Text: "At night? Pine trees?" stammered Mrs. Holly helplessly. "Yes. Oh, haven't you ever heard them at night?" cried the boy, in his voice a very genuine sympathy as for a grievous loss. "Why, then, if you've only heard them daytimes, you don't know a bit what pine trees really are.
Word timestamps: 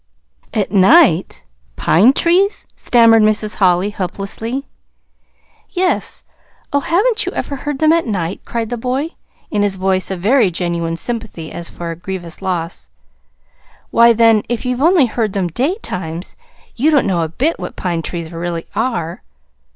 "At 0.51 0.71
night? 0.71 1.43
Pine 1.75 2.11
trees?" 2.11 2.65
stammered 2.75 3.21
Mrs. 3.21 3.57
Holly 3.57 3.91
helplessly. 3.91 4.65
"Yes. 5.69 6.23
Oh, 6.73 6.79
haven't 6.79 7.27
you 7.27 7.31
ever 7.33 7.55
heard 7.55 7.77
them 7.77 7.93
at 7.93 8.07
night?" 8.07 8.41
cried 8.43 8.71
the 8.71 8.77
boy, 8.77 9.11
in 9.51 9.61
his 9.61 9.75
voice 9.75 10.09
a 10.09 10.17
very 10.17 10.49
genuine 10.49 10.97
sympathy 10.97 11.51
as 11.51 11.69
for 11.69 11.91
a 11.91 11.95
grievous 11.95 12.41
loss. 12.41 12.89
"Why, 13.91 14.11
then, 14.11 14.41
if 14.49 14.65
you've 14.65 14.81
only 14.81 15.05
heard 15.05 15.33
them 15.33 15.49
daytimes, 15.49 16.35
you 16.75 16.89
don't 16.89 17.05
know 17.05 17.21
a 17.21 17.29
bit 17.29 17.59
what 17.59 17.75
pine 17.75 18.01
trees 18.01 18.31
really 18.31 18.65
are. 18.73 19.21